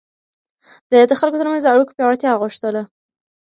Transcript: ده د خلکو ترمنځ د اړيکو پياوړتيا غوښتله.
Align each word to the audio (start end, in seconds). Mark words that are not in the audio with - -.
ده 0.89 0.99
د 1.09 1.13
خلکو 1.19 1.39
ترمنځ 1.39 1.63
د 1.63 1.67
اړيکو 1.73 1.95
پياوړتيا 1.97 2.31
غوښتله. 2.41 2.81